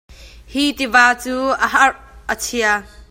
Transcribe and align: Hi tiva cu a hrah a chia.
Hi 0.53 0.63
tiva 0.79 1.03
cu 1.21 1.35
a 1.65 1.67
hrah 1.73 1.97
a 2.33 2.35
chia. 2.43 2.73